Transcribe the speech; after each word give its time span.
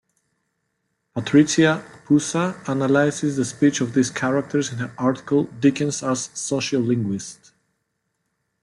Patricia 1.13 1.85
Poussa 2.05 2.59
analyses 2.65 3.37
the 3.37 3.45
speech 3.45 3.81
of 3.81 3.93
these 3.93 4.09
characters 4.09 4.71
in 4.71 4.79
her 4.79 4.91
article 4.97 5.43
"Dickens 5.59 6.01
as 6.01 6.29
Sociolinguist". 6.29 7.51